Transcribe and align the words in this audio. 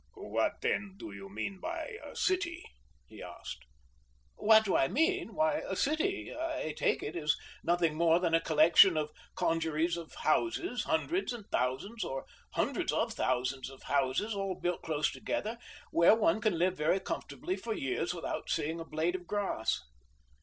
"What, 0.15 0.61
then, 0.63 0.95
do 0.97 1.11
you 1.11 1.29
mean 1.29 1.59
by 1.59 1.99
a 2.03 2.15
city?" 2.15 2.63
he 3.05 3.21
asked. 3.21 3.59
"What 4.35 4.65
do 4.65 4.75
I 4.75 4.87
mean? 4.87 5.35
Why, 5.35 5.57
a 5.63 5.75
city, 5.75 6.35
I 6.35 6.73
take 6.75 7.03
it, 7.03 7.15
is 7.15 7.37
nothing 7.63 7.93
more 7.93 8.17
than 8.19 8.33
a 8.33 8.41
collection 8.41 8.97
or 8.97 9.09
congeries 9.35 9.97
of 9.97 10.11
houses 10.15 10.85
hundreds 10.85 11.33
and 11.33 11.45
thousands, 11.51 12.03
or 12.03 12.25
hundreds 12.53 12.91
of 12.91 13.13
thousands 13.13 13.69
of 13.69 13.83
houses, 13.83 14.33
all 14.33 14.55
built 14.59 14.81
close 14.81 15.11
together, 15.11 15.59
where 15.91 16.15
one 16.15 16.41
can 16.41 16.57
live 16.57 16.75
very 16.75 16.99
comfortably 16.99 17.55
for 17.55 17.75
years 17.75 18.11
without 18.11 18.49
seeing 18.49 18.79
a 18.79 18.85
blade 18.85 19.13
of 19.13 19.27
grass." 19.27 19.81